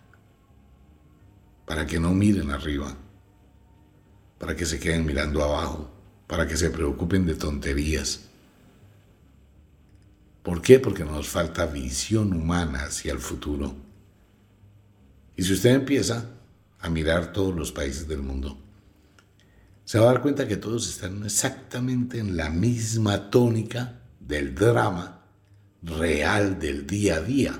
[1.64, 2.94] para que no miren arriba,
[4.38, 5.90] para que se queden mirando abajo,
[6.26, 8.20] para que se preocupen de tonterías.
[10.42, 10.78] ¿Por qué?
[10.78, 13.74] Porque nos falta visión humana hacia el futuro.
[15.36, 16.26] Y si usted empieza
[16.80, 18.58] a mirar todos los países del mundo,
[19.86, 25.22] se va a dar cuenta que todos están exactamente en la misma tónica del drama
[25.82, 27.58] real del día a día.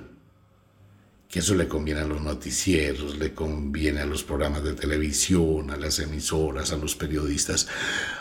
[1.29, 5.77] Que eso le conviene a los noticieros, le conviene a los programas de televisión, a
[5.77, 7.69] las emisoras, a los periodistas,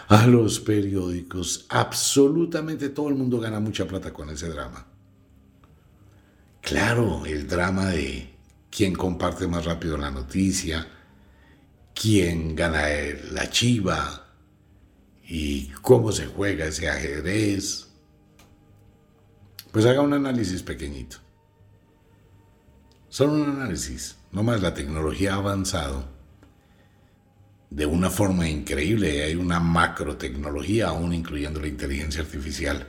[0.07, 1.65] a los periódicos.
[1.69, 4.87] Absolutamente todo el mundo gana mucha plata con ese drama.
[6.61, 8.35] Claro, el drama de
[8.69, 10.85] quién comparte más rápido la noticia,
[11.93, 12.87] quién gana
[13.31, 14.27] la chiva
[15.25, 17.86] y cómo se juega ese ajedrez.
[19.71, 21.17] Pues haga un análisis pequeñito.
[23.09, 24.17] Solo un análisis.
[24.31, 26.05] No más la tecnología ha avanzado
[27.69, 29.23] de una forma increíble.
[29.23, 32.87] Hay una macro tecnología, aún incluyendo la inteligencia artificial.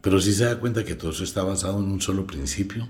[0.00, 2.88] Pero si se da cuenta que todo eso está avanzado en un solo principio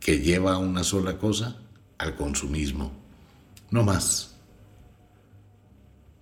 [0.00, 1.56] que lleva a una sola cosa,
[1.98, 2.92] al consumismo.
[3.70, 4.36] No más.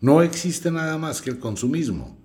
[0.00, 2.16] No existe nada más que el consumismo.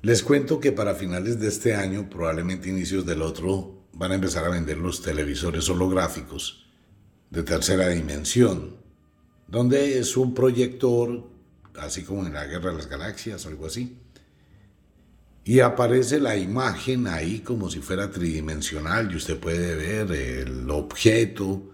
[0.00, 4.44] Les cuento que para finales de este año, probablemente inicios del otro, van a empezar
[4.44, 6.68] a vender los televisores holográficos
[7.30, 8.76] de tercera dimensión,
[9.48, 11.28] donde es un proyector,
[11.80, 13.98] así como en la Guerra de las Galaxias o algo así,
[15.42, 21.70] y aparece la imagen ahí como si fuera tridimensional y usted puede ver el objeto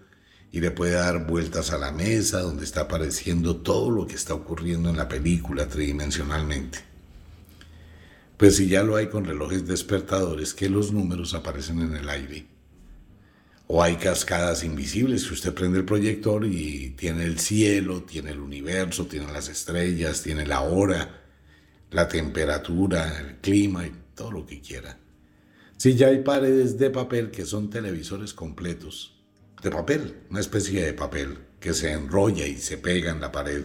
[0.51, 4.33] y le puede dar vueltas a la mesa donde está apareciendo todo lo que está
[4.33, 6.94] ocurriendo en la película tridimensionalmente.
[8.37, 12.47] Pues si ya lo hay con relojes despertadores que los números aparecen en el aire.
[13.67, 18.39] O hay cascadas invisibles que usted prende el proyector y tiene el cielo, tiene el
[18.39, 21.21] universo, tiene las estrellas, tiene la hora
[21.95, 24.99] la temperatura, el clima y todo lo que quiera.
[25.77, 29.23] Si ya hay paredes de papel que son televisores completos,
[29.61, 33.63] de papel, una especie de papel que se enrolla y se pega en la pared,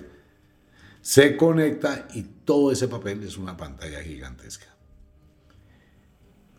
[1.00, 4.66] se conecta y todo ese papel es una pantalla gigantesca.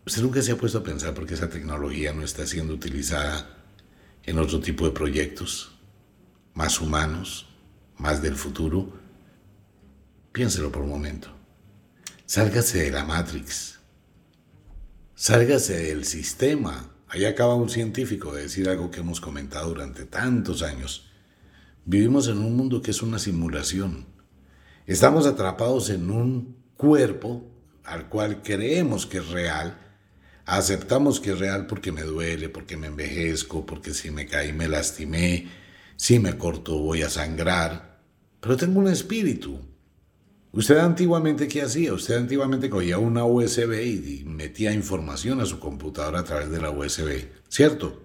[0.05, 3.57] Usted nunca se ha puesto a pensar por qué esa tecnología no está siendo utilizada
[4.23, 5.77] en otro tipo de proyectos,
[6.53, 7.47] más humanos,
[7.97, 8.91] más del futuro.
[10.31, 11.29] Piénselo por un momento.
[12.25, 13.79] Sálgase de la Matrix.
[15.13, 16.95] Sálgase del sistema.
[17.07, 21.11] Ahí acaba un científico de decir algo que hemos comentado durante tantos años.
[21.85, 24.10] Vivimos en un mundo que es una simulación.
[24.87, 27.47] Estamos atrapados en un cuerpo
[27.83, 29.77] al cual creemos que es real.
[30.45, 34.67] Aceptamos que es real porque me duele, porque me envejezco, porque si me caí me
[34.67, 35.47] lastimé,
[35.95, 37.99] si me corto voy a sangrar.
[38.39, 39.59] Pero tengo un espíritu,
[40.53, 41.93] Usted antiguamente, ¿qué hacía?
[41.93, 46.71] Usted antiguamente cogía una USB y metía información a su computadora a través de la
[46.71, 48.03] USB, ¿cierto?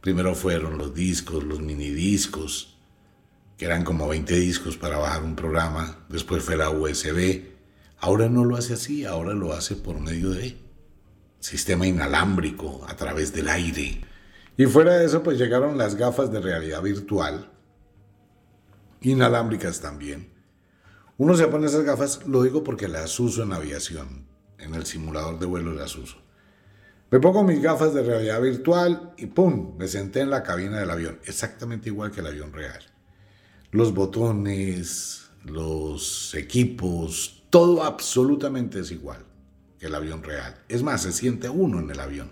[0.00, 2.73] Primero fueron los discos, los minidiscos,
[3.56, 6.04] que eran como 20 discos para bajar un programa.
[6.08, 7.42] Después fue la USB.
[7.98, 10.58] Ahora no lo hace así, ahora lo hace por medio de
[11.40, 14.00] sistema inalámbrico, a través del aire.
[14.56, 17.50] Y fuera de eso, pues llegaron las gafas de realidad virtual,
[19.02, 20.32] inalámbricas también.
[21.18, 24.26] Uno se pone esas gafas, lo digo porque las uso en aviación,
[24.58, 26.16] en el simulador de vuelo las uso.
[27.10, 29.76] Me pongo mis gafas de realidad virtual y ¡pum!
[29.76, 32.93] Me senté en la cabina del avión, exactamente igual que el avión real.
[33.74, 39.24] Los botones, los equipos, todo absolutamente es igual
[39.80, 40.62] que el avión real.
[40.68, 42.30] Es más, se siente uno en el avión.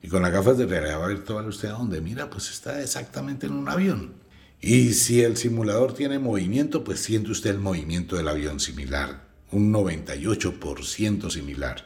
[0.00, 3.52] Y con las gafas de realidad virtual, usted a donde mira, pues está exactamente en
[3.52, 4.14] un avión.
[4.58, 9.70] Y si el simulador tiene movimiento, pues siente usted el movimiento del avión similar, un
[9.70, 11.84] 98% similar.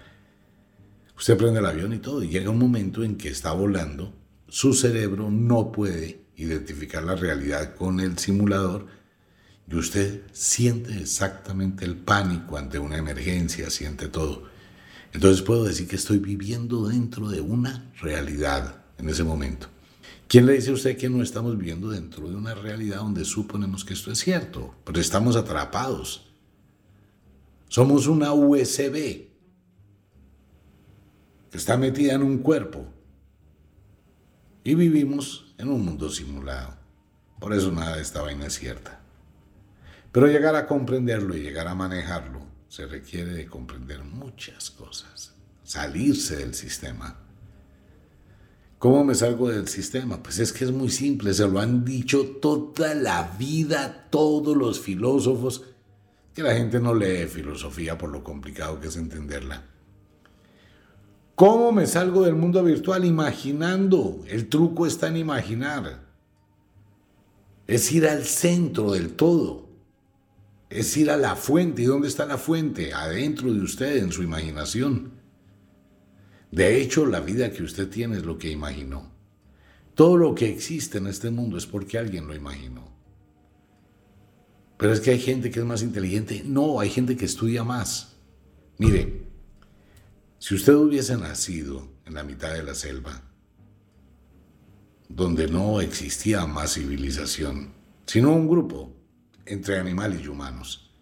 [1.18, 4.14] Usted prende el avión y todo, y llega un momento en que está volando,
[4.46, 8.86] su cerebro no puede identificar la realidad con el simulador
[9.70, 14.44] y usted siente exactamente el pánico ante una emergencia, siente todo.
[15.12, 19.68] Entonces puedo decir que estoy viviendo dentro de una realidad en ese momento.
[20.26, 23.84] ¿Quién le dice a usted que no estamos viviendo dentro de una realidad donde suponemos
[23.84, 24.74] que esto es cierto?
[24.84, 26.32] Pero estamos atrapados.
[27.68, 28.92] Somos una USB
[31.50, 32.93] que está metida en un cuerpo
[34.64, 36.74] y vivimos en un mundo simulado.
[37.38, 39.00] Por eso nada de esta vaina es cierta.
[40.10, 46.36] Pero llegar a comprenderlo y llegar a manejarlo se requiere de comprender muchas cosas, salirse
[46.36, 47.24] del sistema
[48.84, 50.22] ¿Cómo me salgo del sistema?
[50.22, 54.78] Pues es que es muy simple, se lo han dicho toda la vida todos los
[54.78, 55.64] filósofos,
[56.34, 59.64] que la gente no lee filosofía por lo complicado que es entenderla.
[61.34, 63.04] ¿Cómo me salgo del mundo virtual?
[63.04, 64.20] Imaginando.
[64.28, 66.04] El truco está en imaginar.
[67.66, 69.68] Es ir al centro del todo.
[70.70, 71.82] Es ir a la fuente.
[71.82, 72.92] ¿Y dónde está la fuente?
[72.92, 75.12] Adentro de usted, en su imaginación.
[76.52, 79.10] De hecho, la vida que usted tiene es lo que imaginó.
[79.96, 82.92] Todo lo que existe en este mundo es porque alguien lo imaginó.
[84.76, 86.42] Pero es que hay gente que es más inteligente.
[86.44, 88.16] No, hay gente que estudia más.
[88.78, 89.23] Mire,
[90.44, 93.22] si usted hubiese nacido en la mitad de la selva,
[95.08, 97.72] donde no existía más civilización,
[98.04, 98.94] sino un grupo
[99.46, 100.92] entre animales y humanos,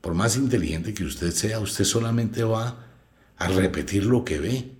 [0.00, 2.86] por más inteligente que usted sea, usted solamente va
[3.36, 4.78] a repetir lo que ve.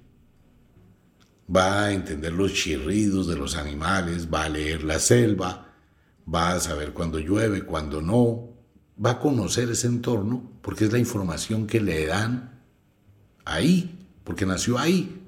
[1.55, 5.75] Va a entender los chirridos de los animales, va a leer la selva,
[6.27, 8.49] va a saber cuándo llueve, cuándo no,
[9.05, 12.54] va a conocer ese entorno porque es la información que le dan
[13.45, 15.21] ahí, porque nació ahí.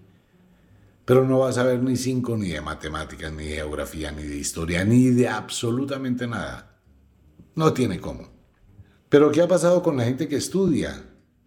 [1.05, 4.37] Pero no va a saber ni cinco ni de matemáticas, ni de geografía, ni de
[4.37, 6.81] historia, ni de absolutamente nada.
[7.55, 8.29] No tiene cómo.
[9.09, 11.05] Pero ¿qué ha pasado con la gente que estudia?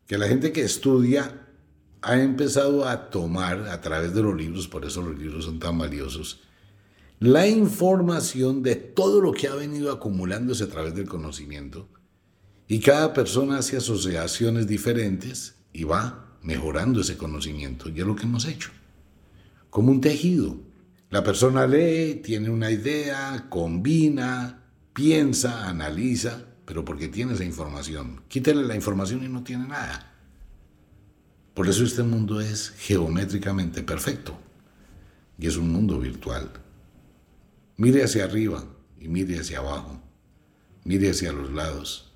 [0.08, 1.48] Que la gente que estudia
[2.02, 5.78] ha empezado a tomar a través de los libros, por eso los libros son tan
[5.78, 6.42] valiosos,
[7.20, 11.90] la información de todo lo que ha venido acumulándose a través del conocimiento.
[12.70, 17.90] Y cada persona hace asociaciones diferentes y va mejorando ese conocimiento.
[17.90, 18.72] Y es lo que hemos hecho.
[19.70, 20.58] Como un tejido.
[21.10, 24.64] La persona lee, tiene una idea, combina,
[24.94, 28.22] piensa, analiza, pero porque tiene esa información.
[28.28, 30.14] Quítele la información y no tiene nada.
[31.54, 34.40] Por eso este mundo es geométricamente perfecto
[35.38, 36.52] y es un mundo virtual.
[37.78, 38.64] Mire hacia arriba
[39.00, 40.02] y mire hacia abajo,
[40.84, 42.09] mire hacia los lados.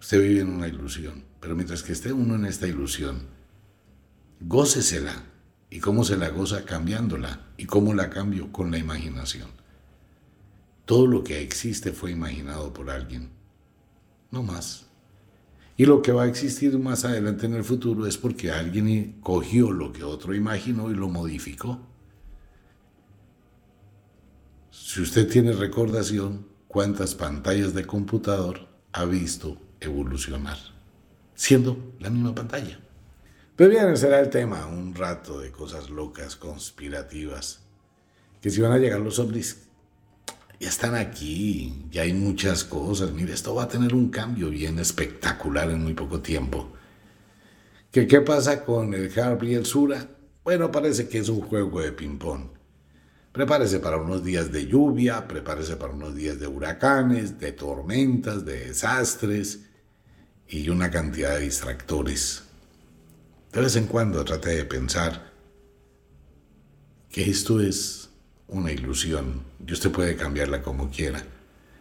[0.00, 3.22] Usted vive en una ilusión, pero mientras que esté uno en esta ilusión,
[4.40, 5.24] gócesela.
[5.70, 6.64] ¿Y cómo se la goza?
[6.64, 7.46] Cambiándola.
[7.56, 8.50] ¿Y cómo la cambio?
[8.52, 9.48] Con la imaginación.
[10.86, 13.28] Todo lo que existe fue imaginado por alguien.
[14.30, 14.86] No más.
[15.76, 19.70] Y lo que va a existir más adelante en el futuro es porque alguien cogió
[19.70, 21.80] lo que otro imaginó y lo modificó.
[24.70, 30.58] Si usted tiene recordación, ¿cuántas pantallas de computador ha visto evolucionar?
[31.34, 32.80] Siendo la misma pantalla.
[33.58, 37.58] Pero bien, será el tema, un rato de cosas locas, conspirativas.
[38.40, 39.66] Que si van a llegar los ovnis,
[40.60, 43.10] ya están aquí, ya hay muchas cosas.
[43.10, 46.72] Mire, esto va a tener un cambio bien espectacular en muy poco tiempo.
[47.90, 50.06] ¿Qué, qué pasa con el Harvey y el Sura?
[50.44, 52.50] Bueno, parece que es un juego de ping-pong.
[53.32, 58.66] Prepárese para unos días de lluvia, prepárese para unos días de huracanes, de tormentas, de
[58.66, 59.67] desastres
[60.48, 62.44] y una cantidad de distractores.
[63.52, 65.32] De vez en cuando trate de pensar
[67.10, 68.10] que esto es
[68.46, 71.22] una ilusión y usted puede cambiarla como quiera.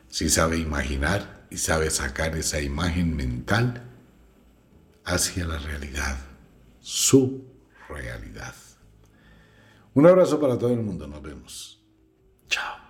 [0.10, 3.84] Si sabe imaginar y sabe sacar esa imagen mental
[5.06, 6.18] hacia la realidad,
[6.80, 7.46] su
[7.90, 8.56] realidad.
[9.94, 11.82] Un abrazo para todo el mundo, nos vemos.
[12.50, 12.87] Chao.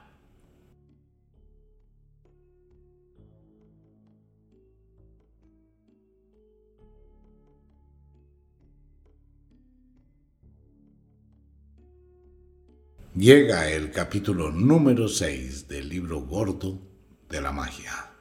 [13.18, 16.80] Llega el capítulo número 6 del libro gordo
[17.28, 18.12] de la magia.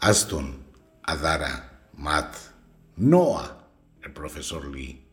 [0.00, 0.56] Aston,
[1.04, 2.34] Adara, Matt,
[2.96, 3.68] Noah,
[4.02, 5.06] el profesor Lee,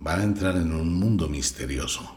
[0.00, 2.14] van a entrar en un mundo misterioso.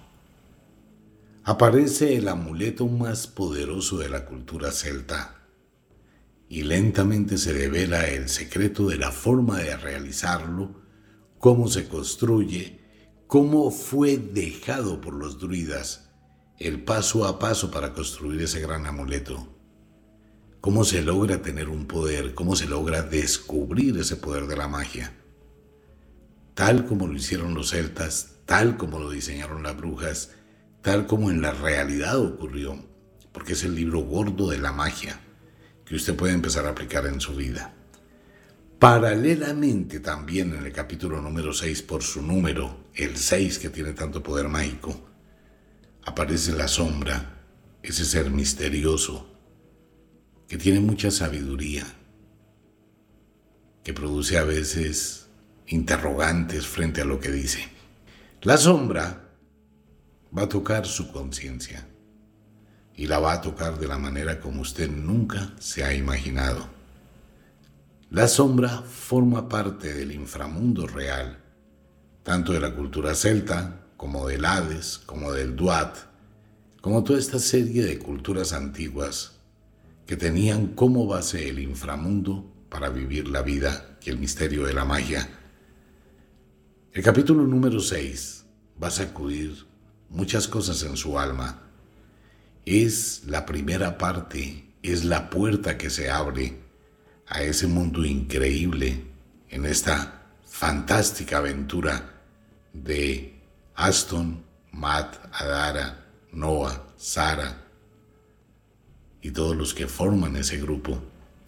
[1.45, 5.39] Aparece el amuleto más poderoso de la cultura celta
[6.49, 10.81] y lentamente se revela el secreto de la forma de realizarlo,
[11.39, 12.76] cómo se construye,
[13.27, 16.09] cómo fue dejado por los druidas
[16.59, 19.53] el paso a paso para construir ese gran amuleto.
[20.61, 25.13] Cómo se logra tener un poder, cómo se logra descubrir ese poder de la magia.
[26.55, 30.31] Tal como lo hicieron los celtas, tal como lo diseñaron las brujas,
[30.81, 32.83] tal como en la realidad ocurrió,
[33.31, 35.19] porque es el libro gordo de la magia
[35.85, 37.76] que usted puede empezar a aplicar en su vida.
[38.79, 44.21] Paralelamente también en el capítulo número 6, por su número, el 6 que tiene tanto
[44.21, 44.95] poder mágico,
[46.05, 47.41] aparece la sombra,
[47.81, 49.35] ese ser misterioso,
[50.47, 51.87] que tiene mucha sabiduría,
[53.83, 55.25] que produce a veces
[55.65, 57.67] interrogantes frente a lo que dice.
[58.43, 59.31] La sombra
[60.37, 61.87] va a tocar su conciencia
[62.95, 66.76] y la va a tocar de la manera como usted nunca se ha imaginado.
[68.09, 71.43] La sombra forma parte del inframundo real,
[72.23, 75.97] tanto de la cultura celta como del Hades, como del Duat,
[76.79, 79.41] como toda esta serie de culturas antiguas
[80.05, 84.85] que tenían como base el inframundo para vivir la vida y el misterio de la
[84.85, 85.29] magia.
[86.93, 88.45] El capítulo número 6
[88.81, 89.65] va a sacudir
[90.07, 91.61] muchas cosas en su alma.
[92.65, 96.66] Es la primera parte, es la puerta que se abre
[97.27, 99.03] a ese mundo increíble
[99.49, 102.21] en esta fantástica aventura
[102.73, 103.41] de
[103.75, 107.65] Aston, Matt, Adara, Noah, Sara
[109.21, 111.01] y todos los que forman ese grupo,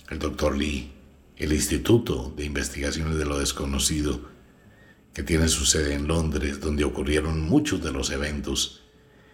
[0.09, 0.57] el Dr.
[0.57, 0.91] Lee,
[1.38, 4.30] el Instituto de Investigaciones de lo Desconocido,
[5.13, 8.84] que tiene su sede en Londres, donde ocurrieron muchos de los eventos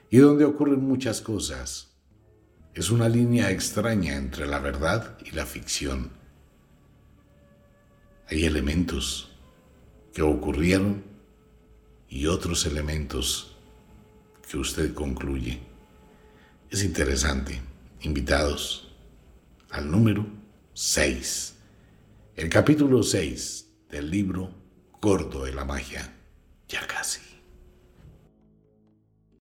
[0.10, 1.90] y donde ocurren muchas cosas.
[2.74, 6.12] Es una línea extraña entre la verdad y la ficción
[8.28, 9.32] hay elementos
[10.14, 11.04] que ocurrieron
[12.10, 13.56] y otros elementos
[14.50, 15.60] que usted concluye.
[16.70, 17.62] Es interesante.
[18.02, 18.94] Invitados
[19.70, 20.26] al número
[20.74, 21.56] 6.
[22.36, 24.52] El capítulo 6 del libro
[25.02, 26.14] Gordo de la Magia.
[26.68, 27.25] Ya casi.